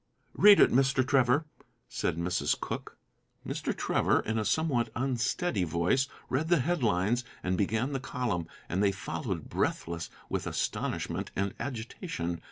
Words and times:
"Read 0.33 0.59
it, 0.59 0.71
Mr. 0.71 1.07
Trevor," 1.07 1.45
said 1.87 2.17
Mrs. 2.17 2.59
Cooke. 2.59 2.97
Mr. 3.45 3.71
Trevor, 3.77 4.21
in 4.21 4.39
a 4.39 4.43
somewhat 4.43 4.89
unsteady 4.95 5.63
voice, 5.63 6.07
read 6.27 6.47
the 6.47 6.57
headlines 6.61 7.23
and 7.43 7.55
began 7.55 7.93
the 7.93 7.99
column, 7.99 8.47
and 8.67 8.81
they 8.81 8.91
followed 8.91 9.47
breathless 9.47 10.09
with 10.27 10.47
astonishment 10.47 11.29
and 11.35 11.53
agitation. 11.59 12.39